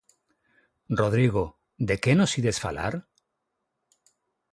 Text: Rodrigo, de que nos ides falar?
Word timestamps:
Rodrigo, 1.01 1.43
de 1.87 1.95
que 2.03 2.13
nos 2.17 2.31
ides 2.39 2.57
falar? 2.65 2.93